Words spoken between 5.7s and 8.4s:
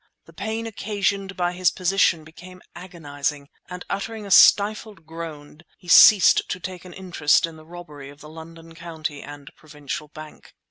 he ceased to take an interest in the robbery of the